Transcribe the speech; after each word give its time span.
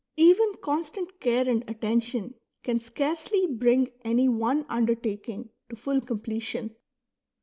Even 0.17 0.55
constant 0.61 1.19
care 1.19 1.47
and 1.47 1.63
attention 1.69 2.33
can 2.63 2.79
scarcely 2.79 3.45
bring 3.45 3.91
any 4.03 4.27
one 4.27 4.65
undertaking 4.67 5.51
to 5.69 5.75
full 5.75 6.01
completion. 6.01 6.75